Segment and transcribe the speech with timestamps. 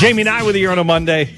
[0.00, 1.34] Jamie and I with you on a Monday.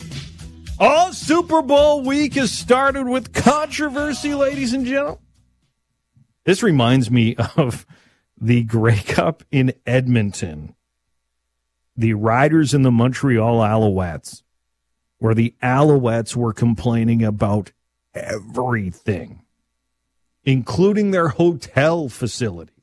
[0.79, 5.19] All Super Bowl week has started with controversy, ladies and gentlemen.
[6.45, 7.85] This reminds me of
[8.41, 10.77] the Grey Cup in Edmonton.
[11.97, 14.45] The Riders and the Montreal Alouettes,
[15.19, 17.73] where the Alouettes were complaining about
[18.15, 19.43] everything,
[20.45, 22.82] including their hotel facilities.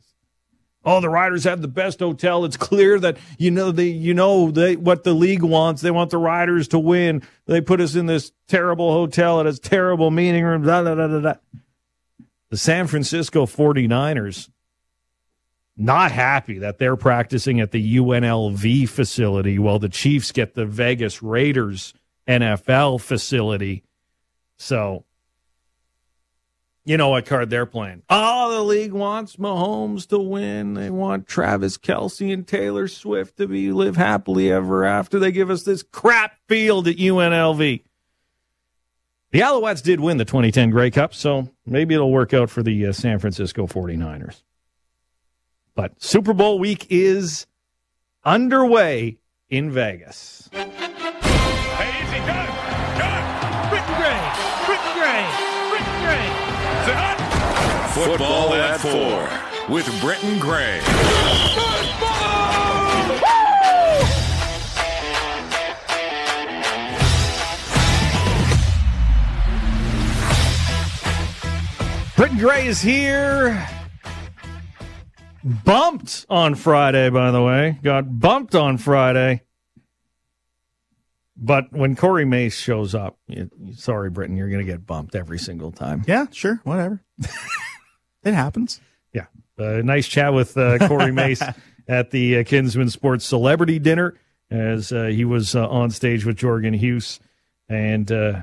[0.85, 2.45] Oh, the Riders have the best hotel.
[2.45, 5.81] It's clear that you know they you know they what the league wants.
[5.81, 7.21] They want the Riders to win.
[7.45, 9.41] They put us in this terrible hotel.
[9.41, 10.65] It has terrible meeting rooms.
[10.65, 11.33] Da, da, da, da, da.
[12.49, 14.49] The San Francisco 49ers
[15.79, 21.23] not happy that they're practicing at the UNLV facility while the Chiefs get the Vegas
[21.23, 21.93] Raiders
[22.27, 23.83] NFL facility.
[24.57, 25.05] So
[26.89, 28.01] you know what card they're playing.
[28.09, 30.73] Oh, the league wants Mahomes to win.
[30.73, 35.19] They want Travis Kelce and Taylor Swift to be live happily ever after.
[35.19, 37.83] They give us this crap field at UNLV.
[39.29, 42.87] The Alouettes did win the 2010 Grey Cup, so maybe it'll work out for the
[42.87, 44.41] uh, San Francisco 49ers.
[45.75, 47.45] But Super Bowl week is
[48.25, 50.49] underway in Vegas.
[57.99, 58.07] On?
[58.07, 60.79] Football at four with Britton Gray.
[60.81, 62.39] Football.
[72.15, 73.67] Britton Gray is here.
[75.63, 77.79] Bumped on Friday, by the way.
[77.81, 79.43] Got bumped on Friday.
[81.37, 85.39] But when Corey Mace shows up, you, sorry, Britton, you're going to get bumped every
[85.39, 86.03] single time.
[86.07, 87.01] Yeah, sure, whatever.
[88.23, 88.81] it happens.
[89.13, 89.25] Yeah.
[89.57, 91.43] Uh, nice chat with uh, Corey Mace
[91.87, 94.15] at the uh, Kinsmen Sports Celebrity Dinner
[94.51, 97.19] as uh, he was uh, on stage with Jorgen Hughes.
[97.67, 98.41] And uh,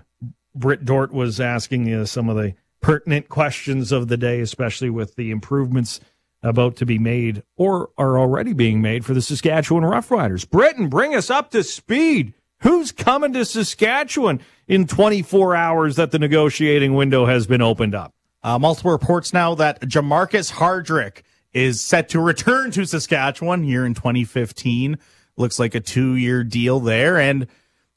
[0.55, 5.17] Britt Dort was asking uh, some of the pertinent questions of the day, especially with
[5.17, 6.01] the improvements
[6.43, 10.49] about to be made or are already being made for the Saskatchewan Roughriders.
[10.49, 12.35] Britton, bring us up to speed.
[12.61, 18.15] Who's coming to Saskatchewan in 24 hours that the negotiating window has been opened up?
[18.47, 23.93] Uh, multiple reports now that Jermarcus Hardrick is set to return to Saskatchewan here in
[23.93, 24.99] 2015.
[25.37, 27.49] Looks like a two-year deal there, and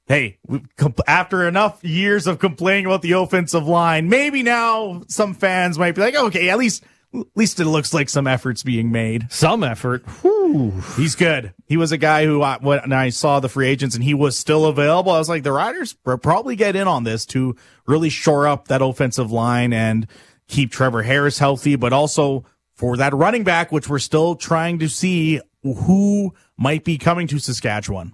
[0.08, 0.40] hey,
[1.06, 6.02] after enough years of complaining about the offensive line, maybe now some fans might be
[6.02, 6.84] like, okay, at least
[7.14, 9.32] at least it looks like some efforts being made.
[9.32, 10.04] Some effort.
[10.22, 10.82] Whew.
[10.96, 11.54] He's good.
[11.66, 14.38] He was a guy who, I, when I saw the free agents and he was
[14.38, 17.56] still available, I was like, the Riders probably get in on this to
[17.88, 20.08] really shore up that offensive line and
[20.50, 22.44] keep Trevor Harris healthy, but also
[22.74, 27.40] for that running back, which we're still trying to see who might be coming to
[27.40, 28.14] Saskatchewan.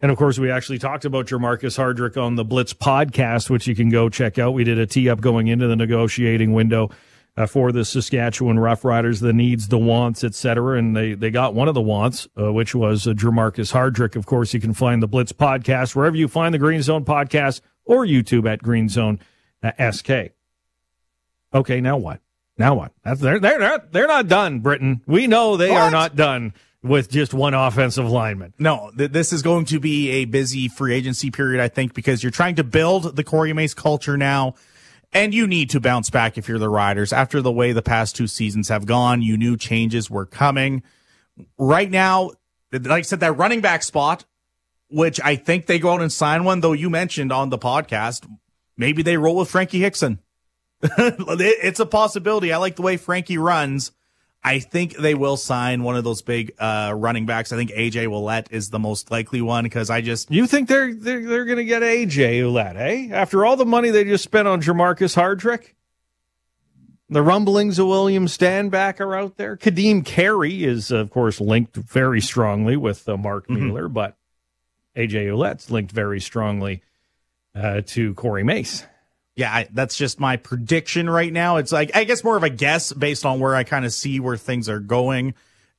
[0.00, 3.74] And of course, we actually talked about Jermarcus Hardrick on the Blitz podcast, which you
[3.74, 4.52] can go check out.
[4.52, 6.90] We did a tee up going into the negotiating window
[7.36, 10.78] uh, for the Saskatchewan Roughriders, the needs, the wants, etc.
[10.78, 14.16] And they, they got one of the wants, uh, which was uh, Jermarcus Hardrick.
[14.16, 17.60] Of course, you can find the Blitz podcast wherever you find the Green Zone podcast
[17.84, 19.18] or YouTube at Green Zone
[19.62, 20.35] uh, SK.
[21.56, 22.20] Okay, now what?
[22.58, 22.92] Now what?
[23.04, 25.02] That's, they're, they're, not, they're not done, Britton.
[25.06, 25.80] We know they What?
[25.80, 28.54] are not done with just one offensive lineman.
[28.58, 32.22] No, th- this is going to be a busy free agency period, I think, because
[32.22, 34.54] you're trying to build the Corey Mace culture now.
[35.12, 37.12] And you need to bounce back if you're the Riders.
[37.12, 40.82] After the way the past two seasons have gone, you knew changes were coming.
[41.58, 42.32] Right now,
[42.72, 44.24] like I said, that running back spot,
[44.90, 48.28] which I think they go out and sign one, though you mentioned on the podcast,
[48.76, 50.18] maybe they roll with Frankie Hickson.
[50.98, 52.52] It- it's a possibility.
[52.52, 53.92] I like the way Frankie runs.
[54.44, 57.52] I think they will sign one of those big uh, running backs.
[57.52, 60.94] I think AJ Ouellette is the most likely one because I just You think they're
[60.94, 63.08] they're, they're going to get AJ Ouellette, eh?
[63.12, 65.72] After all the money they just spent on Jermarcus Hardrick,
[67.08, 69.56] the rumblings of William Stanback are out there.
[69.56, 74.16] Kadeem Carey is, of course, linked very strongly with uh, Marc Mueller, but
[74.96, 76.82] AJ Ouellette's linked very strongly
[77.54, 78.84] uh, to Corey Mace.
[79.36, 81.58] Yeah, I, that's just my prediction right now.
[81.58, 84.18] It's like I guess more of a guess based on where I kind of see
[84.18, 85.34] where things are going.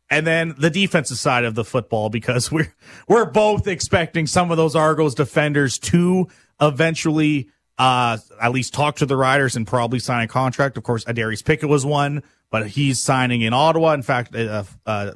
[0.09, 2.73] And then the defensive side of the football because we're
[3.07, 6.27] we're both expecting some of those Argos defenders to
[6.61, 7.49] eventually
[7.79, 10.77] uh at least talk to the Riders and probably sign a contract.
[10.77, 12.21] Of course, Adarius Pickett was one,
[12.51, 13.93] but he's signing in Ottawa.
[13.93, 15.13] In fact, uh, uh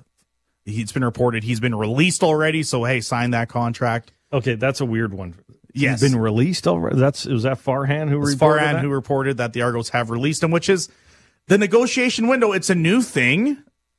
[0.65, 4.11] it's been reported he's been released already, so hey, sign that contract.
[4.33, 5.35] Okay, that's a weird one.
[5.73, 6.01] Yes.
[6.01, 6.97] Been released already.
[6.97, 8.81] That's was that Farhan who reported Farhan that?
[8.81, 10.89] who reported that the Argos have released him, which is
[11.47, 12.51] the negotiation window.
[12.51, 13.57] It's a new thing,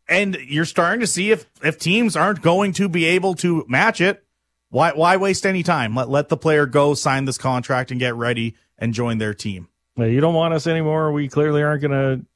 [0.09, 4.01] and you're starting to see if if teams aren't going to be able to match
[4.01, 4.25] it,
[4.71, 5.95] Why why waste any time?
[5.95, 9.69] Let let the player go, sign this contract, and get ready and join their team.
[9.97, 11.13] You don't want us anymore.
[11.13, 12.27] We clearly aren't going to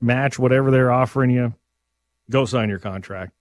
[0.00, 1.54] match whatever they're offering you.
[2.30, 3.32] Go sign your contract.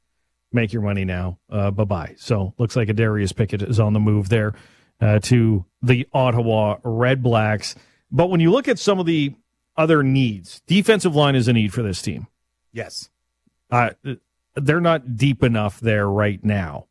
[0.52, 1.38] Make your money now.
[1.50, 2.16] Uh, bye bye.
[2.18, 4.54] So looks like Adarius Pickett is on the move there
[5.02, 7.76] uh, to the Ottawa Red Blacks.
[8.12, 9.34] But when you look at some of the
[9.78, 12.28] other needs, defensive line is a need for this team.
[12.74, 13.10] Yes.
[13.72, 13.92] Uh,
[14.56, 16.88] they're not deep enough there right now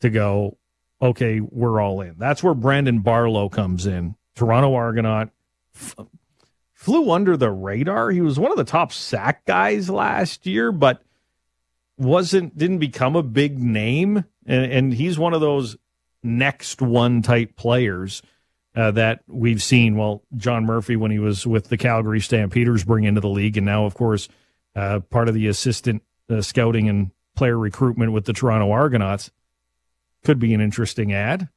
[0.00, 0.56] to go,
[1.00, 2.16] okay, we're all in.
[2.18, 4.16] That's where Brandon Barlow comes in.
[4.34, 5.30] Toronto Argonaut
[5.74, 5.96] f-
[6.72, 8.10] flew under the radar.
[8.10, 11.02] He was one of the top sack guys last year, but
[11.96, 14.24] wasn't didn't become a big name.
[14.46, 15.76] And, and he's one of those
[16.24, 18.22] next one type players
[18.74, 19.96] uh, that we've seen.
[19.96, 23.66] Well, John Murphy when he was with the Calgary Stampeders bring into the league, and
[23.66, 24.28] now of course
[24.74, 29.30] uh, part of the assistant uh, scouting and player recruitment with the Toronto Argonauts.
[30.24, 31.48] Could be an interesting ad.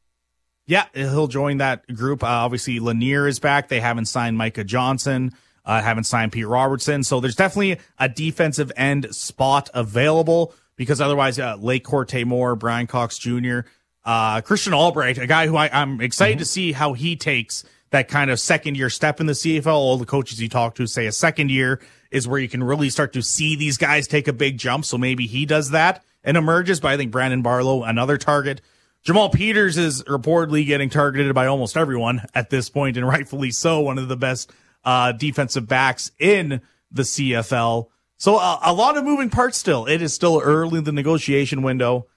[0.65, 2.23] Yeah, he'll join that group.
[2.23, 3.69] Uh, obviously, Lanier is back.
[3.69, 5.31] They haven't signed Micah Johnson,
[5.63, 7.03] uh, haven't signed Pete Robertson.
[7.03, 12.85] So there's definitely a defensive end spot available because otherwise, uh, Lake Corte Moore, Bryan
[12.85, 13.61] Cox Jr.,
[14.07, 16.39] uh, Christian Albright, a guy who I, am excited mm-hmm.
[16.39, 19.67] to see how he takes that kind of second year step in the CFL.
[19.67, 22.89] All the coaches you talk to say a second year is where you can really
[22.89, 24.85] start to see these guys take a big jump.
[24.85, 26.79] So maybe he does that and emerges.
[26.79, 28.61] But I think Brandon Barlow, another target.
[29.03, 33.81] Jamal Peters is reportedly getting targeted by almost everyone at this point, and rightfully so.
[33.81, 34.51] One of the best
[34.85, 36.61] uh, defensive backs in
[36.91, 37.87] the CFL.
[38.15, 39.85] So a lot of moving parts still.
[39.85, 42.07] It is still early in the negotiation window.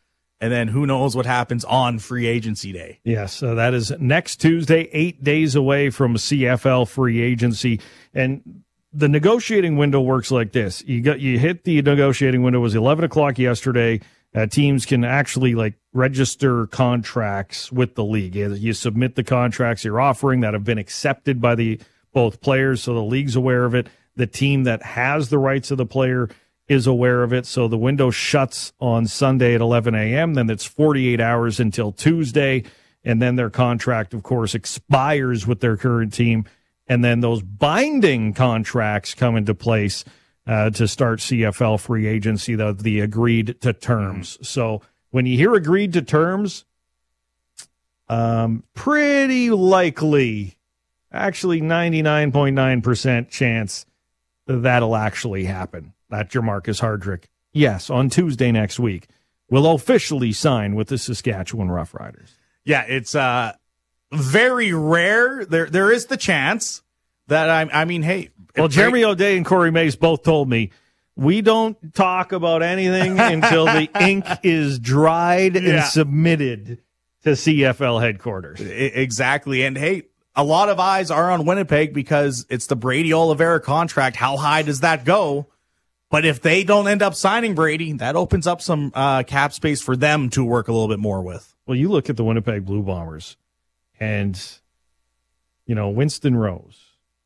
[0.41, 3.01] And then who knows what happens on free agency day.
[3.05, 7.81] Yes, so that is next Tuesday, eight days away from CFL free agency.
[8.15, 10.83] And the negotiating window works like this.
[10.87, 14.01] You got you hit the negotiating window was eleven o'clock yesterday
[14.35, 18.37] uh, teams can actually like register contracts with the league.
[18.37, 21.81] You submit the contracts you're offering that have been accepted by the
[22.13, 23.89] both players, so the league's aware of it.
[24.17, 26.29] The team that has the rights of the player
[26.71, 27.45] is aware of it.
[27.47, 30.35] So the window shuts on Sunday at 11 a.m.
[30.35, 32.63] Then it's 48 hours until Tuesday,
[33.03, 36.45] and then their contract, of course, expires with their current team,
[36.87, 40.05] and then those binding contracts come into place
[40.47, 44.39] uh, to start CFL free agency, the, the agreed to terms.
[44.49, 44.81] So
[45.11, 46.67] when you hear agreed to terms,
[48.09, 50.57] um, pretty likely,
[51.13, 53.87] actually 99.9% chance
[54.47, 55.95] that'll actually happen.
[56.11, 59.09] That Jermarcus Hardrick, yes, on Tuesday next week,
[59.49, 62.33] will officially sign with the Saskatchewan Roughriders.
[62.65, 63.55] Yeah, it's uh,
[64.13, 65.45] very rare.
[65.45, 66.83] There, there is the chance
[67.29, 70.71] that I, I mean, hey, well, Jeremy O'Day and Corey Mace both told me
[71.17, 75.71] we don't talk about anything until the ink is dried yeah.
[75.71, 76.83] and submitted
[77.23, 78.61] to CFL headquarters.
[78.61, 79.63] Exactly.
[79.63, 80.05] And hey,
[80.35, 84.17] a lot of eyes are on Winnipeg because it's the Brady Oliveira contract.
[84.17, 85.49] How high does that go?
[86.11, 89.81] But if they don't end up signing Brady, that opens up some uh, cap space
[89.81, 91.55] for them to work a little bit more with.
[91.67, 93.37] Well, you look at the Winnipeg Blue Bombers
[94.01, 94.41] and,
[95.67, 96.81] you know, Winston Rose,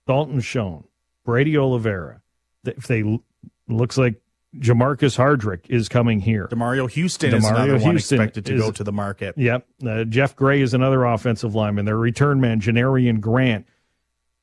[0.07, 0.85] Dalton Schoen,
[1.25, 2.21] Brady Oliveira.
[2.65, 3.21] If they
[3.69, 4.21] looks like
[4.59, 6.47] Jermarcus Hardrick is coming here.
[6.49, 9.37] Demario Houston Demario is another Houston one expected to is, go to the market.
[9.39, 9.67] Yep.
[9.85, 11.87] Uh, Jeff Gray is another offensive lineman.
[11.87, 13.67] Their return man, Janarion Grant.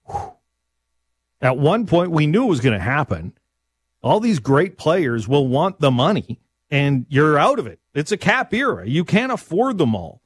[0.06, 0.34] Whew.
[1.42, 3.34] At one point, we knew it was going to happen.
[4.04, 6.40] All these great players will want the money,
[6.70, 7.80] and you're out of it.
[7.94, 8.88] It's a cap era.
[8.88, 10.22] You can't afford them all.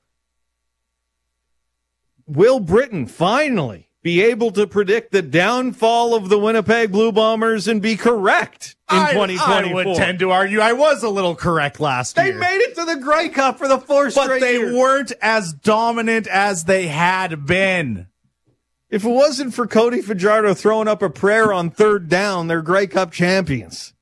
[2.28, 7.82] Will Britton finally be able to predict the downfall of the Winnipeg Blue Bombers and
[7.82, 9.48] be correct in 2024.
[9.48, 12.34] I would tend to argue I was a little correct last they year.
[12.34, 15.54] They made it to the Grey Cup for the fourth but straight they weren't as
[15.54, 18.06] dominant as they had been.
[18.90, 22.88] If it wasn't for Cody Fajardo throwing up a prayer on third down, they're Grey
[22.88, 23.94] Cup champions.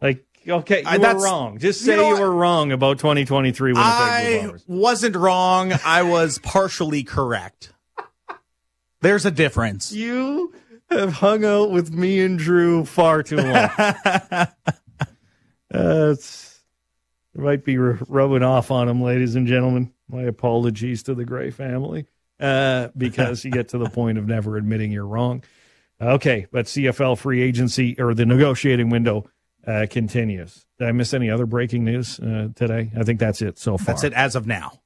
[0.00, 1.58] Like, okay, you I, were wrong.
[1.58, 5.72] Just say you, know, you were wrong about 2023 Winnipeg I wasn't wrong.
[5.84, 7.72] I was partially correct.
[9.00, 9.92] There's a difference.
[9.92, 10.54] You
[10.90, 13.46] have hung out with me and Drew far too long.
[13.46, 14.46] uh,
[15.70, 16.60] it's,
[17.34, 19.92] it might be rubbing off on him, ladies and gentlemen.
[20.08, 22.06] My apologies to the Gray family
[22.40, 25.42] uh, because you get to the point of never admitting you're wrong.
[26.00, 29.28] Okay, but CFL free agency or the negotiating window
[29.66, 30.66] uh, continues.
[30.78, 32.90] Did I miss any other breaking news uh, today?
[32.96, 33.86] I think that's it so far.
[33.86, 34.80] That's it as of now.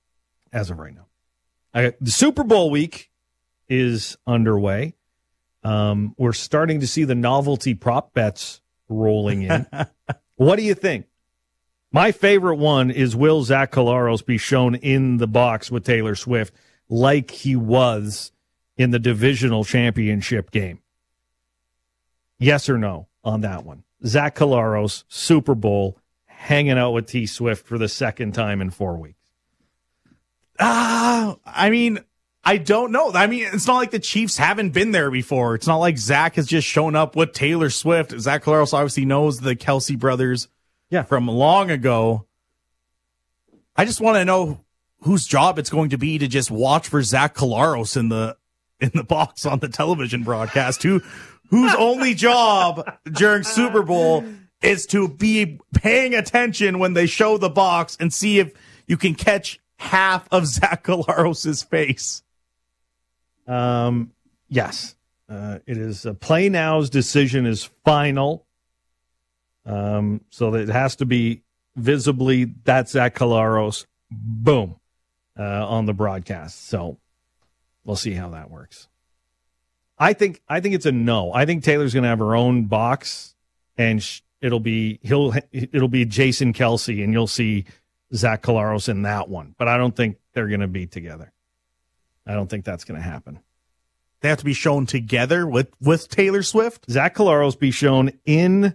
[0.52, 1.92] As of right now.
[2.00, 3.10] the Super Bowl week
[3.68, 4.94] is underway.
[5.62, 9.66] Um, we're starting to see the novelty prop bets rolling in.
[10.36, 11.06] what do you think?
[11.92, 16.54] My favorite one is will Zach Collaros be shown in the box with Taylor Swift
[16.90, 18.32] like he was
[18.76, 20.80] in the divisional championship game?
[22.38, 23.84] Yes or no on that one?
[24.04, 28.96] Zach Collaros, Super Bowl, hanging out with T Swift for the second time in four
[28.96, 29.16] weeks.
[30.58, 32.00] Ah, I mean,
[32.44, 33.12] I don't know.
[33.12, 35.54] I mean, it's not like the Chiefs haven't been there before.
[35.54, 38.18] It's not like Zach has just shown up with Taylor Swift.
[38.18, 40.48] Zach Collaros obviously knows the Kelce brothers
[40.90, 41.02] Yeah.
[41.02, 42.26] from long ago.
[43.76, 44.60] I just want to know
[45.02, 48.36] whose job it's going to be to just watch for Zach Collaros in the
[48.80, 50.82] in the box on the television broadcast.
[50.82, 51.00] Who
[51.50, 54.24] whose only job during Super Bowl
[54.62, 58.52] is to be paying attention when they show the box and see if
[58.86, 62.22] you can catch half of Zach Collaros' face.
[63.46, 64.12] Um,
[64.48, 64.94] yes,
[65.28, 66.04] uh, it is.
[66.04, 68.46] Uh, Play Now's decision is final.
[69.64, 71.42] Um, so it has to be
[71.76, 73.86] visibly that's Zach Collaros.
[74.10, 74.79] Boom,
[75.40, 76.68] uh, on the broadcast.
[76.68, 76.98] So
[77.84, 78.88] we'll see how that works.
[79.98, 81.32] I think I think it's a no.
[81.32, 83.34] I think Taylor's going to have her own box,
[83.76, 87.64] and sh- it'll be he'll it'll be Jason Kelce, and you'll see
[88.14, 89.54] Zach Collaros in that one.
[89.58, 91.32] But I don't think they're going to be together.
[92.26, 93.40] I don't think that's going to happen.
[94.20, 96.90] They have to be shown together with with Taylor Swift.
[96.90, 98.74] Zach Collaros be shown in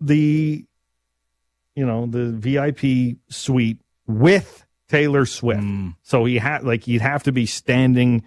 [0.00, 0.64] the,
[1.74, 5.60] you know, the VIP suite with Taylor Swift.
[5.62, 5.94] Mm.
[6.02, 8.26] So he had like he'd have to be standing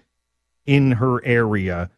[0.66, 1.90] in her area,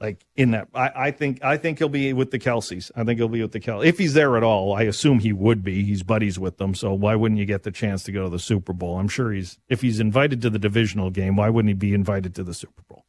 [0.00, 0.68] like in that.
[0.74, 2.90] I, I think I think he'll be with the Kelces.
[2.96, 3.80] I think he'll be with the Kel.
[3.80, 5.84] If he's there at all, I assume he would be.
[5.84, 8.38] He's buddies with them, so why wouldn't you get the chance to go to the
[8.38, 8.98] Super Bowl?
[8.98, 12.34] I'm sure he's if he's invited to the divisional game, why wouldn't he be invited
[12.34, 13.04] to the Super Bowl?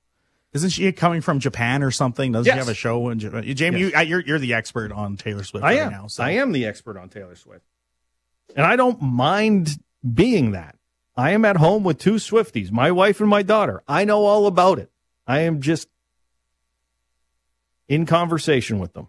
[0.54, 2.32] Isn't she coming from Japan or something?
[2.32, 2.56] Doesn't Yes.
[2.56, 3.44] she have a show in Japan?
[3.56, 3.92] Jamie, Yes.
[3.92, 5.92] you, uh, you're you're the expert on Taylor Swift I right am.
[5.92, 6.08] now.
[6.08, 6.24] So.
[6.24, 7.66] I am the expert on Taylor Swift.
[8.56, 9.78] And I don't mind
[10.14, 10.78] being that.
[11.18, 13.82] I am at home with two Swifties, my wife and my daughter.
[13.88, 14.92] I know all about it.
[15.26, 15.88] I am just
[17.88, 19.08] in conversation with them.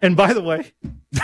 [0.00, 0.72] And by the way,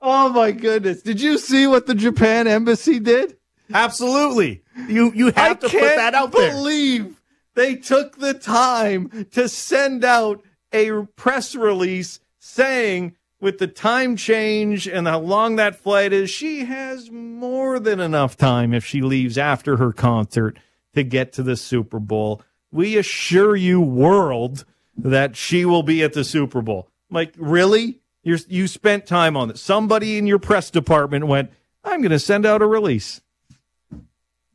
[0.00, 3.36] oh my goodness, did you see what the Japan embassy did?
[3.72, 4.62] Absolutely.
[4.88, 6.50] You you have I to put that out there.
[6.50, 7.20] believe
[7.54, 10.42] they took the time to send out
[10.72, 16.64] a press release saying with the time change and how long that flight is, she
[16.64, 20.58] has more than enough time if she leaves after her concert
[20.94, 22.40] to get to the Super Bowl.
[22.72, 24.64] We assure you, world,
[24.96, 26.88] that she will be at the Super Bowl.
[27.10, 28.00] Like, really?
[28.22, 29.58] You're, you spent time on it.
[29.58, 31.50] Somebody in your press department went,
[31.84, 33.20] I'm going to send out a release.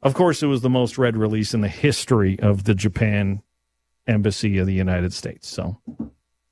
[0.01, 3.43] Of course, it was the most read release in the history of the Japan
[4.07, 5.47] embassy of the United States.
[5.47, 5.77] So,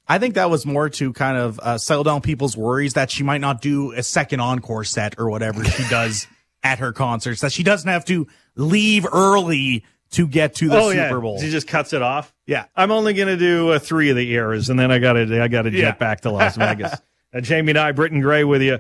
[0.08, 3.24] I think that was more to kind of uh, settle down people's worries that she
[3.24, 6.28] might not do a second encore set or whatever she does
[6.64, 7.42] at her concerts.
[7.42, 11.40] That she doesn't have to leave early to get to the Super Bowl.
[11.42, 12.34] She just cuts it off.
[12.46, 12.66] Yeah.
[12.76, 15.42] I'm only going to do uh, three of the eras, and then I got to
[15.44, 15.92] I got to jet Yeah.
[15.92, 16.94] back to Las Vegas.
[17.34, 18.80] uh, Jamie and I, Britton Gray, with you.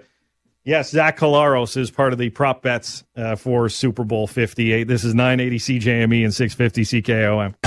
[0.63, 4.86] Yes, Zach Collaros is part of the prop bets uh, for Super Bowl 58.
[4.86, 7.66] This is 980 CJME and 650 CKOM.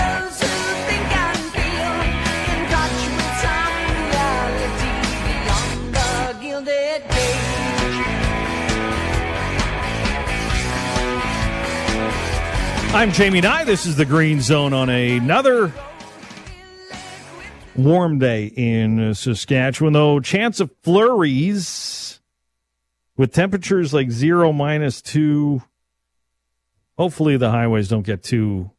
[12.92, 13.62] I'm Jamie Nye.
[13.62, 15.72] This is the Green Zone on another
[17.76, 22.20] warm day in Saskatchewan, though chance of flurries
[23.16, 25.62] with temperatures like zero minus two.
[26.98, 28.72] Hopefully, the highways don't get too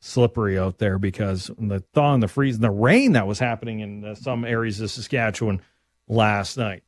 [0.00, 3.80] slippery out there because the thaw and the freeze and the rain that was happening
[3.80, 5.60] in uh, some areas of Saskatchewan
[6.08, 6.82] last night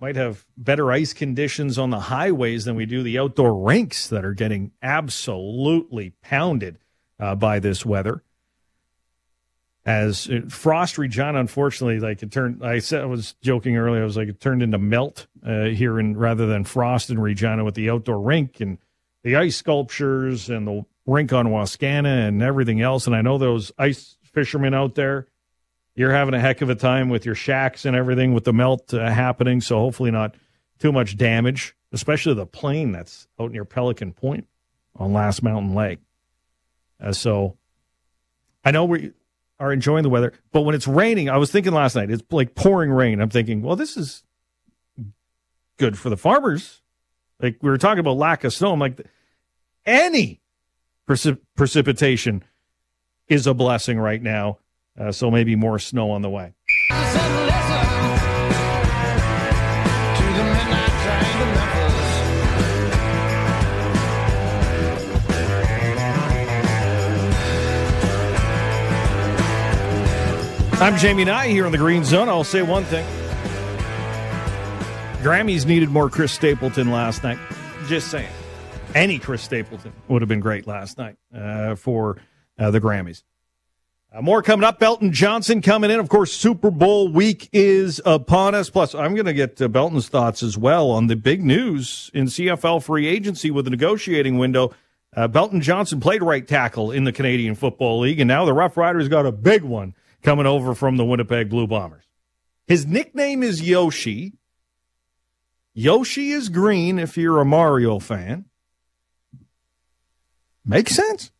[0.00, 4.24] might have better ice conditions on the highways than we do the outdoor rinks that
[4.24, 6.78] are getting absolutely pounded
[7.18, 8.22] uh, by this weather.
[9.84, 12.64] As uh, frost Regina, unfortunately, like it turned.
[12.64, 14.02] I said I was joking earlier.
[14.02, 17.64] I was like it turned into melt uh, here, in rather than frost in Regina
[17.64, 18.78] with the outdoor rink and
[19.22, 23.06] the ice sculptures and the rink on Wascana and everything else.
[23.06, 25.28] And I know those ice fishermen out there
[25.96, 28.92] you're having a heck of a time with your shacks and everything with the melt
[28.94, 29.60] uh, happening.
[29.60, 30.36] So hopefully not
[30.78, 34.46] too much damage, especially the plane that's out near Pelican Point
[34.94, 35.98] on Last Mountain Lake.
[37.00, 37.56] Uh, so
[38.64, 39.12] I know we
[39.58, 42.54] are enjoying the weather, but when it's raining, I was thinking last night, it's like
[42.54, 43.20] pouring rain.
[43.20, 44.22] I'm thinking, well, this is
[45.78, 46.82] good for the farmers.
[47.40, 48.72] Like we were talking about lack of snow.
[48.72, 49.00] I'm like,
[49.86, 50.42] any
[51.08, 52.44] precip- precipitation
[53.28, 54.58] is a blessing right now.
[54.98, 56.54] Uh, so maybe more snow on the way.
[70.78, 72.28] I'm Jamie Nye here in the Green Zone.
[72.28, 73.06] I'll say one thing.
[75.22, 77.38] Grammys needed more Chris Stapleton last night.
[77.86, 78.28] Just saying.
[78.94, 82.18] Any Chris Stapleton would have been great last night uh, for
[82.58, 83.22] uh, the Grammys.
[84.16, 84.78] Uh, more coming up.
[84.78, 86.00] Belton Johnson coming in.
[86.00, 88.70] Of course, Super Bowl week is upon us.
[88.70, 92.24] Plus, I'm going to get uh, Belton's thoughts as well on the big news in
[92.26, 94.72] CFL free agency with the negotiating window.
[95.14, 98.76] Uh, Belton Johnson played right tackle in the Canadian Football League, and now the Rough
[98.78, 102.04] Riders got a big one coming over from the Winnipeg Blue Bombers.
[102.66, 104.34] His nickname is Yoshi.
[105.74, 108.46] Yoshi is green if you're a Mario fan.
[110.64, 111.32] Makes sense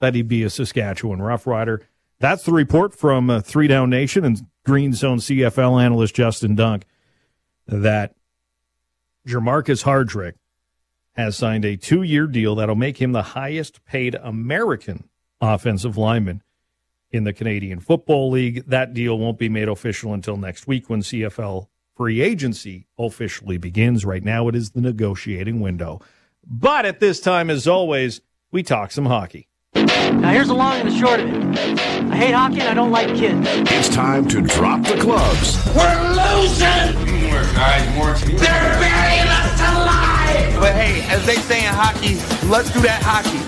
[0.00, 1.86] that he'd be a Saskatchewan Rough Rider.
[2.18, 6.84] That's the report from uh, Three Down Nation and Green Zone CFL analyst Justin Dunk
[7.66, 8.14] that
[9.26, 10.34] Jermarcus Hardrick
[11.12, 15.08] has signed a two year deal that'll make him the highest paid American
[15.40, 16.42] offensive lineman
[17.10, 18.64] in the Canadian Football League.
[18.66, 21.66] That deal won't be made official until next week when CFL
[21.96, 24.04] free agency officially begins.
[24.04, 26.00] Right now, it is the negotiating window.
[26.46, 29.49] But at this time, as always, we talk some hockey.
[30.18, 31.80] Now here's the long and the short of it.
[32.10, 33.46] I hate hockey and I don't like kids.
[33.70, 37.06] It's time to drop the gloves We're losing!
[37.06, 38.40] Teamwork, guys, more teamwork.
[38.40, 40.60] They're burying us alive!
[40.60, 42.16] But hey, as they say in hockey,
[42.48, 43.38] let's do that hockey.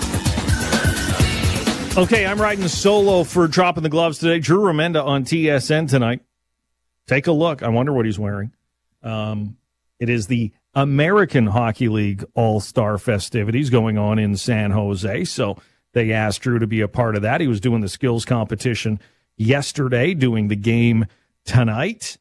[1.95, 4.39] Okay, I'm riding solo for dropping the gloves today.
[4.39, 6.21] Drew Remenda on TSN tonight.
[7.05, 7.61] Take a look.
[7.61, 8.51] I wonder what he's wearing.
[9.03, 9.57] Um,
[9.99, 15.25] it is the American Hockey League All Star festivities going on in San Jose.
[15.25, 15.57] So
[15.93, 17.41] they asked Drew to be a part of that.
[17.41, 18.99] He was doing the skills competition
[19.37, 21.05] yesterday, doing the game
[21.45, 22.17] tonight.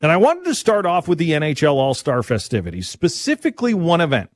[0.00, 4.30] And I wanted to start off with the NHL All Star festivities, specifically one event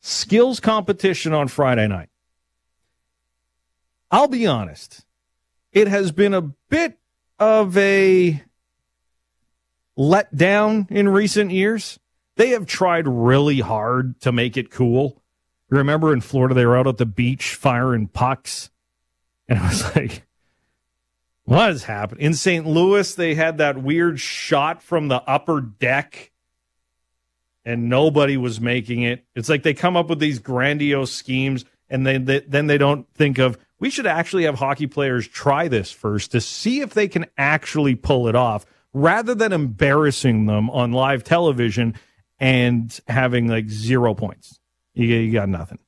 [0.00, 2.08] skills competition on Friday night.
[4.10, 5.04] I'll be honest,
[5.72, 6.98] it has been a bit
[7.38, 8.42] of a
[9.98, 11.98] letdown in recent years.
[12.36, 15.22] They have tried really hard to make it cool.
[15.70, 18.70] Remember in Florida, they were out at the beach firing pucks.
[19.48, 20.26] And I was like,
[21.44, 22.20] what has happened?
[22.20, 22.66] In St.
[22.66, 26.32] Louis, they had that weird shot from the upper deck
[27.64, 29.24] and nobody was making it.
[29.34, 33.06] It's like they come up with these grandiose schemes and they, they, then they don't
[33.14, 37.08] think of we should actually have hockey players try this first to see if they
[37.08, 41.94] can actually pull it off rather than embarrassing them on live television
[42.40, 44.57] and having like zero points.
[44.98, 45.78] You, you got nothing.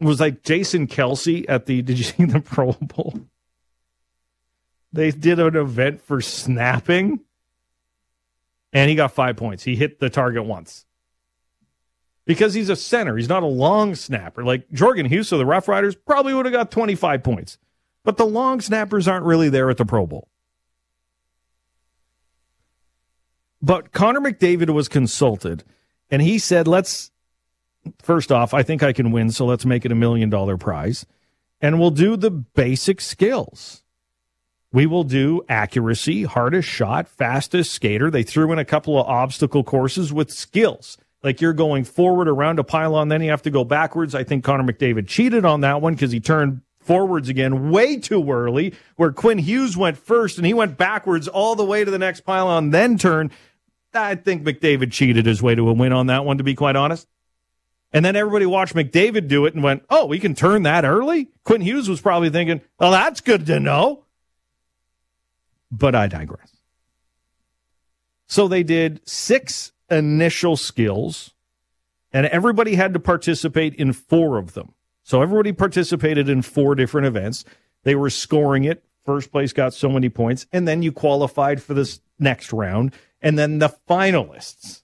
[0.00, 3.18] It was like Jason Kelce at the, did you see the Pro Bowl?
[4.92, 7.20] They did an event for snapping
[8.72, 9.64] and he got five points.
[9.64, 10.86] He hit the target once
[12.24, 13.16] because he's a center.
[13.16, 14.44] He's not a long snapper.
[14.44, 17.58] Like Jorgen of the Rough Riders probably would have got 25 points.
[18.04, 20.28] But the long snappers aren't really there at the Pro Bowl.
[23.60, 25.64] But Connor McDavid was consulted
[26.10, 27.10] and he said, let's,
[28.00, 31.06] first off, I think I can win, so let's make it a million dollar prize.
[31.60, 33.82] And we'll do the basic skills.
[34.72, 38.10] We will do accuracy, hardest shot, fastest skater.
[38.10, 42.58] They threw in a couple of obstacle courses with skills like you're going forward around
[42.58, 44.14] a pylon, then you have to go backwards.
[44.14, 48.30] I think Connor McDavid cheated on that one because he turned forwards again way too
[48.30, 51.98] early, where Quinn Hughes went first and he went backwards all the way to the
[51.98, 53.30] next pylon, then turned.
[53.94, 56.76] I think McDavid cheated his way to a win on that one, to be quite
[56.76, 57.08] honest.
[57.94, 61.28] And then everybody watched McDavid do it and went, oh, we can turn that early?
[61.44, 64.04] Quinn Hughes was probably thinking, well, that's good to know.
[65.70, 66.50] But I digress.
[68.26, 71.34] So they did six initial skills,
[72.12, 74.74] and everybody had to participate in four of them.
[75.04, 77.44] So everybody participated in four different events.
[77.84, 78.82] They were scoring it.
[79.04, 83.38] First place got so many points, and then you qualified for this next round, and
[83.38, 84.82] then the finalists.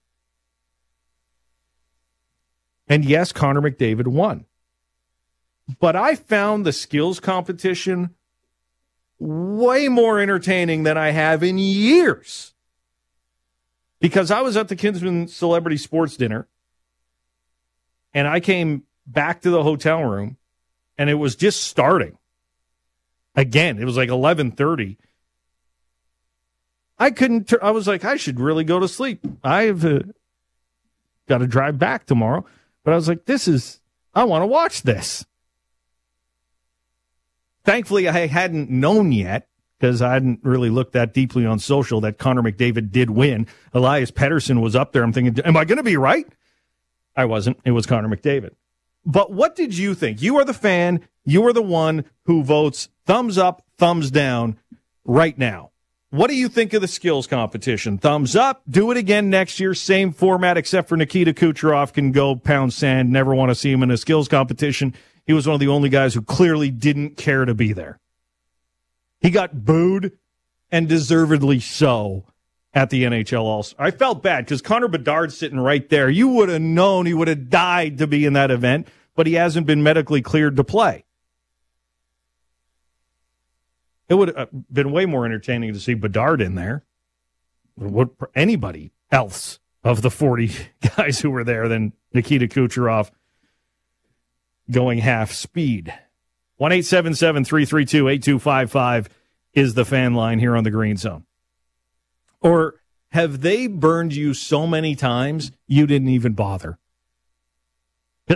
[2.90, 4.46] And yes, Connor McDavid won.
[5.78, 8.16] But I found the skills competition
[9.20, 12.52] way more entertaining than I have in years
[14.00, 16.48] because I was at the Kinsmen Celebrity Sports Dinner
[18.12, 20.36] and I came back to the hotel room
[20.98, 22.18] and it was just starting.
[23.36, 24.96] Again, it was like 11:30.
[26.98, 29.24] I couldn't tur- I was like I should really go to sleep.
[29.44, 30.00] I've uh,
[31.28, 32.44] got to drive back tomorrow,
[32.90, 33.80] but I was like this is
[34.12, 35.24] I want to watch this.
[37.62, 39.46] Thankfully I hadn't known yet
[39.78, 43.46] because I hadn't really looked that deeply on social that Connor McDavid did win.
[43.72, 45.04] Elias Pettersson was up there.
[45.04, 46.26] I'm thinking, am I going to be right?
[47.14, 47.60] I wasn't.
[47.64, 48.56] It was Connor McDavid.
[49.06, 50.20] But what did you think?
[50.20, 51.06] You are the fan.
[51.24, 54.58] You are the one who votes thumbs up, thumbs down
[55.04, 55.70] right now.
[56.10, 57.96] What do you think of the skills competition?
[57.96, 58.62] Thumbs up.
[58.68, 59.74] Do it again next year.
[59.74, 63.10] Same format, except for Nikita Kucherov can go pound sand.
[63.10, 64.92] Never want to see him in a skills competition.
[65.24, 68.00] He was one of the only guys who clearly didn't care to be there.
[69.20, 70.18] He got booed
[70.72, 72.24] and deservedly so
[72.74, 73.86] at the NHL Star.
[73.86, 76.10] I felt bad because Connor Bedard's sitting right there.
[76.10, 79.34] You would have known he would have died to be in that event, but he
[79.34, 81.04] hasn't been medically cleared to play.
[84.10, 86.84] It would have been way more entertaining to see Bedard in there.
[87.76, 90.50] What anybody else of the 40
[90.96, 93.12] guys who were there than Nikita Kucherov
[94.68, 95.94] going half speed.
[96.56, 99.08] 1 332 8255
[99.54, 101.24] is the fan line here on the Green Zone.
[102.40, 102.80] Or
[103.12, 106.78] have they burned you so many times you didn't even bother?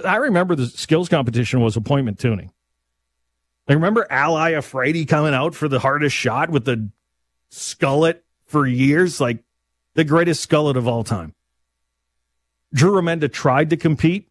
[0.04, 2.52] I remember the skills competition was appointment tuning.
[3.66, 6.90] I remember Al Iafrate coming out for the hardest shot with the
[7.50, 9.38] skullet for years, like
[9.94, 11.34] the greatest skullet of all time.
[12.74, 14.28] Drew Remenda tried to compete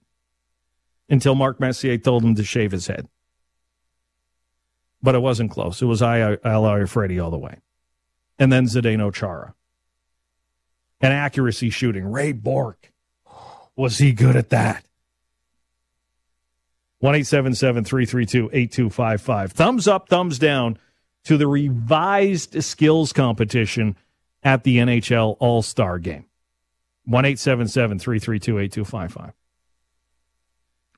[1.10, 3.08] until Mark Messier told him to shave his head.
[5.02, 5.82] But it wasn't close.
[5.82, 7.58] It was Al Iafrate all the way.
[8.38, 9.56] And then Zdeno Chara.
[11.02, 12.06] And accuracy shooting.
[12.06, 12.92] Ray Bourque.
[13.76, 14.86] Was he good at that?
[17.04, 19.52] 1 332 8255.
[19.52, 20.78] Thumbs up, thumbs down
[21.26, 23.98] to the revised skills competition
[24.42, 26.28] at the NHL All Star game.
[27.04, 29.34] 1 332 8255.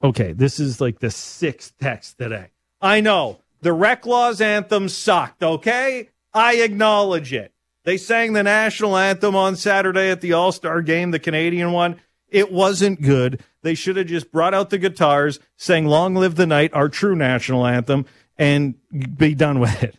[0.04, 2.52] Okay, this is like the sixth text today.
[2.80, 6.10] I know the Reklaws anthem sucked, okay?
[6.32, 7.52] I acknowledge it.
[7.84, 12.00] They sang the national anthem on Saturday at the All Star game, the Canadian one.
[12.30, 13.44] It wasn't good.
[13.62, 17.16] They should have just brought out the guitars, sang Long Live the Night, our true
[17.16, 18.06] national anthem,
[18.38, 18.76] and
[19.18, 19.96] be done with it.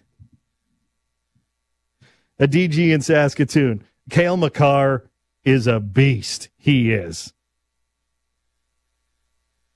[2.38, 3.82] A DG in Saskatoon.
[4.10, 5.08] Cale Makar
[5.44, 6.48] is a beast.
[6.58, 7.32] He is.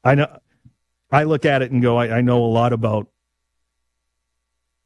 [0.05, 0.41] I know.
[1.11, 3.09] I look at it and go, I, I know a lot about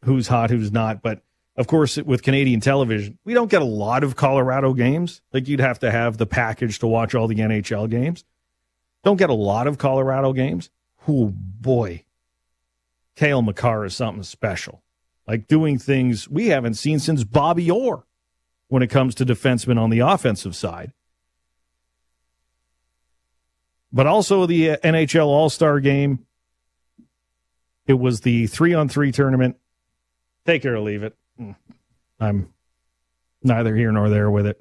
[0.04, 1.22] who's hot, who's not, but
[1.56, 5.22] of course, with Canadian television, we don't get a lot of Colorado games.
[5.32, 8.24] Like you'd have to have the package to watch all the NHL games.
[9.04, 10.70] Don't get a lot of Colorado games.
[11.06, 12.04] Oh boy,
[13.14, 14.82] Cale Makar is something special.
[15.28, 18.04] Like doing things we haven't seen since Bobby Orr
[18.68, 20.92] when it comes to defensemen on the offensive side.
[23.92, 26.26] But also the uh, NHL All Star game.
[27.86, 29.56] It was the three on three tournament.
[30.46, 31.14] Take it or leave it.
[32.20, 32.52] I'm
[33.42, 34.60] neither here nor there with it.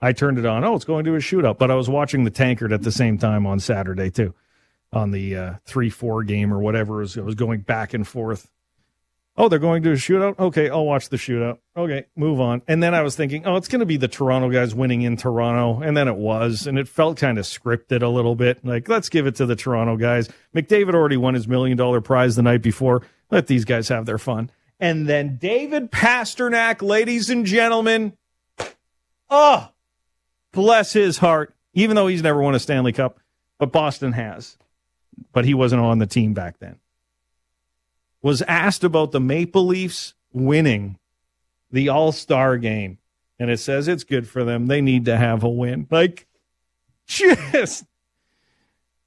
[0.00, 0.64] I turned it on.
[0.64, 1.58] Oh, it's going to a shootout.
[1.58, 4.34] But I was watching the tankard at the same time on Saturday, too,
[4.92, 6.98] on the uh, 3 4 game or whatever.
[6.98, 8.50] It was, it was going back and forth.
[9.36, 10.36] Oh, they're going to a shootout?
[10.36, 11.58] Okay, I'll watch the shootout.
[11.76, 12.60] Okay, move on.
[12.66, 15.16] And then I was thinking, oh, it's going to be the Toronto guys winning in
[15.16, 15.80] Toronto.
[15.80, 16.66] And then it was.
[16.66, 18.64] And it felt kind of scripted a little bit.
[18.64, 20.28] Like, let's give it to the Toronto guys.
[20.56, 23.02] McDavid already won his million dollar prize the night before.
[23.30, 24.50] Let these guys have their fun.
[24.80, 28.16] And then David Pastrnak, ladies and gentlemen.
[29.28, 29.70] Oh,
[30.52, 31.54] bless his heart.
[31.74, 33.20] Even though he's never won a Stanley Cup,
[33.58, 34.56] but Boston has.
[35.32, 36.78] But he wasn't on the team back then.
[38.22, 40.98] Was asked about the Maple Leafs winning
[41.70, 42.98] the All Star game.
[43.38, 44.66] And it says it's good for them.
[44.66, 45.86] They need to have a win.
[45.90, 46.26] Like,
[47.06, 47.84] just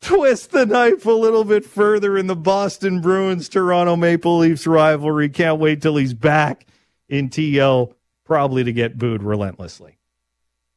[0.02, 5.30] twist the knife a little bit further in the Boston Bruins Toronto Maple Leafs rivalry.
[5.30, 6.66] Can't wait till he's back
[7.08, 7.94] in TL,
[8.26, 9.98] probably to get booed relentlessly.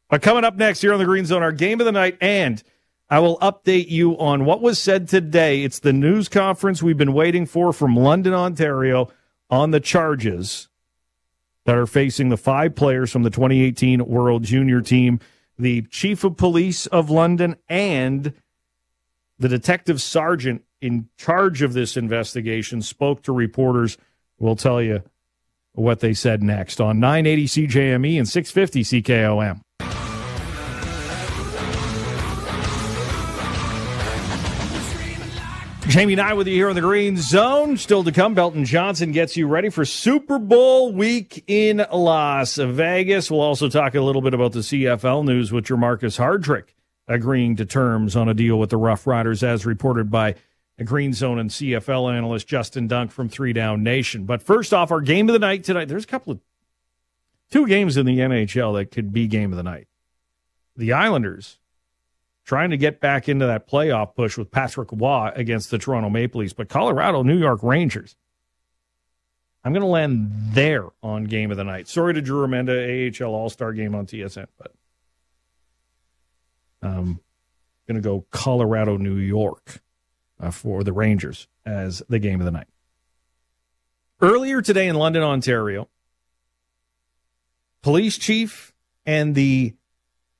[0.09, 2.63] But coming up next here on the Green Zone, our game of the night, and
[3.09, 5.63] I will update you on what was said today.
[5.63, 9.11] It's the news conference we've been waiting for from London, Ontario,
[9.51, 10.69] on the charges
[11.65, 15.21] that are facing the five players from the 2018 World Junior team,
[15.59, 18.35] the chief of police of London, and
[19.39, 23.99] the detective sergeant in charge of this investigation spoke to reporters.
[24.39, 25.03] We'll tell you
[25.73, 29.61] what they said next on 980 CJME and 650 CKOM.
[35.89, 37.77] Jamie and I with you here on the Green Zone.
[37.77, 43.31] Still to come, Belton Johnson gets you ready for Super Bowl week in Las Vegas.
[43.31, 46.75] We'll also talk a little bit about the CFL news with Jermarcus Hardrick
[47.07, 50.35] agreeing to terms on a deal with the Rough Riders, as reported by
[50.79, 54.25] a Green Zone and CFL analyst Justin Dunk from Three Down Nation.
[54.25, 55.89] But first off, our game of the night tonight.
[55.89, 56.41] There's a couple of
[57.51, 59.87] two games in the NHL that could be game of the night.
[60.77, 61.59] The Islanders
[62.45, 66.41] trying to get back into that playoff push with Patrick Roy against the Toronto Maple
[66.41, 68.17] Leafs, but Colorado, New York Rangers.
[69.65, 71.89] I'm going to land there on game of the night.
[71.89, 74.73] Sorry to Drew Remenda, AHL All Star game on TSN, but
[76.85, 77.21] um,
[77.89, 79.81] going to go Colorado, New York
[80.41, 82.67] uh, for the Rangers as the game of the night.
[84.21, 85.89] Earlier today in London, Ontario,
[87.83, 88.73] police chief
[89.05, 89.75] and the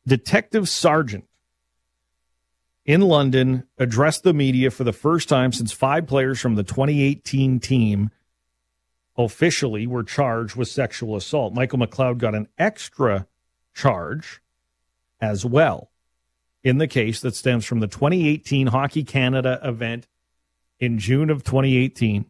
[0.07, 1.25] detective sergeant
[2.85, 7.59] in London addressed the media for the first time since five players from the 2018
[7.61, 8.11] team
[9.17, 11.55] officially were charged with sexual assault.
[11.55, 13.27] Michael McLeod got an extra
[13.73, 14.41] charge
[15.21, 15.91] as well
[16.65, 20.09] in the case that stems from the 2018 Hockey Canada event
[20.81, 22.25] in June of 2018,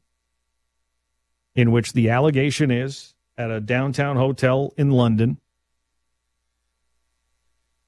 [1.54, 5.38] in which the allegation is at a downtown hotel in London.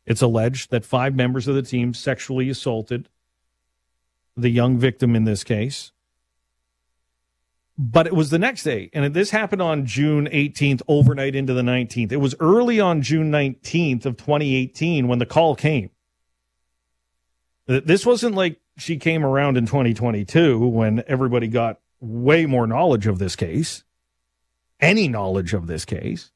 [0.07, 3.09] It's alleged that five members of the team sexually assaulted
[4.37, 5.91] the young victim in this case.
[7.79, 11.63] But it was the next day, and this happened on June 18th, overnight into the
[11.63, 12.13] 19th.
[12.13, 15.91] It was early on June 19th of 2018 when the call came.
[17.67, 23.19] This wasn't like she came around in 2022 when everybody got way more knowledge of
[23.19, 23.83] this case,
[24.81, 26.31] any knowledge of this case.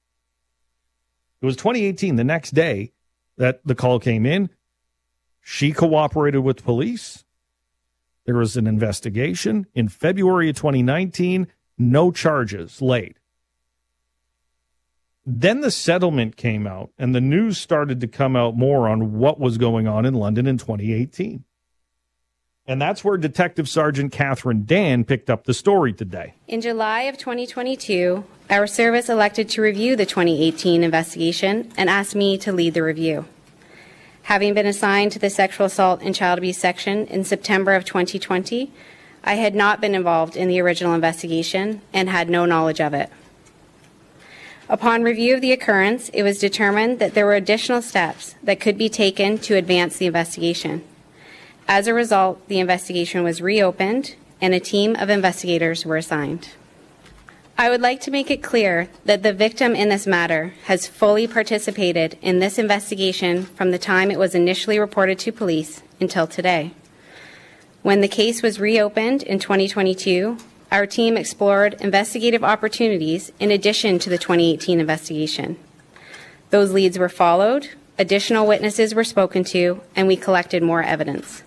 [1.40, 2.92] It was 2018, the next day
[3.36, 4.50] that the call came in.
[5.40, 7.24] She cooperated with police.
[8.24, 9.66] There was an investigation.
[9.72, 11.46] In February of 2019,
[11.78, 13.19] no charges laid.
[15.32, 19.38] Then the settlement came out, and the news started to come out more on what
[19.38, 21.44] was going on in London in 2018.
[22.66, 26.34] And that's where Detective Sergeant Katherine Dann picked up the story today.
[26.48, 32.36] In July of 2022, our service elected to review the 2018 investigation and asked me
[32.38, 33.24] to lead the review.
[34.22, 38.72] Having been assigned to the sexual assault and child abuse section in September of 2020,
[39.22, 43.10] I had not been involved in the original investigation and had no knowledge of it.
[44.70, 48.78] Upon review of the occurrence, it was determined that there were additional steps that could
[48.78, 50.84] be taken to advance the investigation.
[51.66, 56.50] As a result, the investigation was reopened and a team of investigators were assigned.
[57.58, 61.26] I would like to make it clear that the victim in this matter has fully
[61.26, 66.70] participated in this investigation from the time it was initially reported to police until today.
[67.82, 70.38] When the case was reopened in 2022,
[70.70, 75.58] our team explored investigative opportunities in addition to the 2018 investigation.
[76.50, 81.42] Those leads were followed, additional witnesses were spoken to, and we collected more evidence.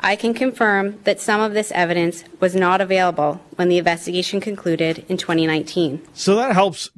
[0.00, 5.04] I can confirm that some of this evidence was not available when the investigation concluded
[5.08, 6.06] in 2019.
[6.12, 6.90] So that helps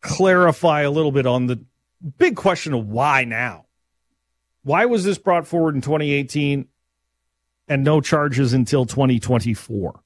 [0.00, 1.64] clarify a little bit on the
[2.18, 3.66] big question of why now.
[4.62, 6.68] Why was this brought forward in 2018
[7.68, 10.00] and no charges until 2024?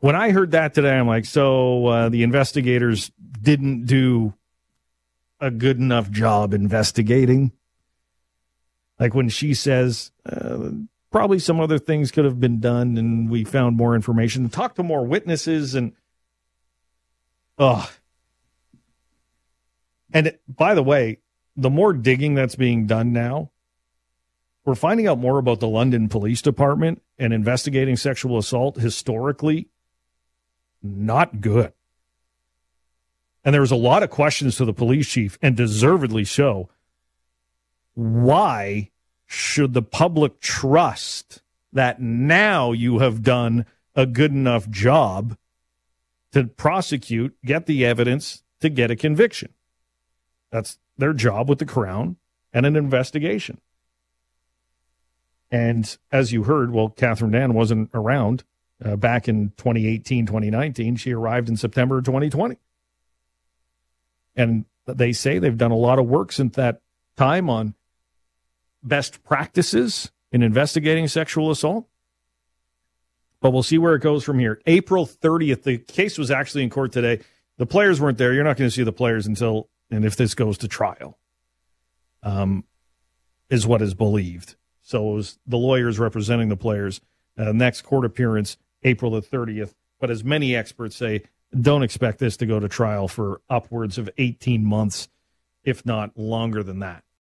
[0.00, 3.10] When I heard that today, I'm like, so uh, the investigators
[3.42, 4.34] didn't do
[5.40, 7.52] a good enough job investigating?
[8.98, 10.70] Like when she says, uh,
[11.10, 14.82] probably some other things could have been done and we found more information, talk to
[14.82, 15.92] more witnesses and,
[17.58, 17.90] oh.
[20.12, 21.18] And it, by the way,
[21.56, 23.50] the more digging that's being done now,
[24.64, 29.68] we're finding out more about the London Police Department and investigating sexual assault historically.
[30.96, 31.72] Not good.
[33.44, 36.68] And there was a lot of questions to the police chief, and deservedly so.
[37.94, 38.90] Why
[39.26, 45.36] should the public trust that now you have done a good enough job
[46.32, 49.52] to prosecute, get the evidence to get a conviction?
[50.50, 52.16] That's their job with the Crown
[52.52, 53.60] and an investigation.
[55.50, 58.44] And as you heard, well, Katherine Dann wasn't around
[58.84, 60.96] uh, back in 2018, 2019.
[60.96, 62.56] She arrived in September 2020.
[64.36, 66.80] And they say they've done a lot of work since that
[67.16, 67.74] time on
[68.82, 71.88] best practices in investigating sexual assault.
[73.40, 74.60] But we'll see where it goes from here.
[74.66, 77.20] April 30th, the case was actually in court today.
[77.56, 78.32] The players weren't there.
[78.32, 81.18] You're not going to see the players until, and if this goes to trial,
[82.22, 82.64] um,
[83.48, 84.56] is what is believed.
[84.82, 87.00] So it was the lawyers representing the players.
[87.36, 89.74] Uh, next court appearance, April the 30th.
[90.00, 91.22] But as many experts say,
[91.58, 95.08] don't expect this to go to trial for upwards of 18 months,
[95.64, 97.02] if not longer than that.